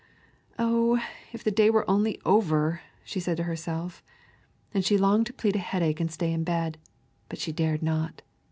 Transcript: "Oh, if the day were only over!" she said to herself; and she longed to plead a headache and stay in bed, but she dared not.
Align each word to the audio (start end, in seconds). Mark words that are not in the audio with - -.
"Oh, 0.57 0.99
if 1.31 1.43
the 1.43 1.51
day 1.51 1.69
were 1.69 1.87
only 1.87 2.19
over!" 2.25 2.81
she 3.03 3.19
said 3.19 3.37
to 3.37 3.43
herself; 3.43 4.01
and 4.73 4.83
she 4.83 4.97
longed 4.97 5.27
to 5.27 5.33
plead 5.33 5.55
a 5.55 5.59
headache 5.59 5.99
and 5.99 6.09
stay 6.09 6.33
in 6.33 6.43
bed, 6.43 6.79
but 7.29 7.37
she 7.37 7.51
dared 7.51 7.83
not. 7.83 8.23